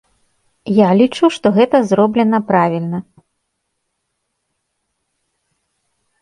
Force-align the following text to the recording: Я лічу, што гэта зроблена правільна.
Я 0.77 0.85
лічу, 0.99 1.25
што 1.35 1.51
гэта 1.57 1.81
зроблена 1.89 2.39
правільна. 2.49 2.99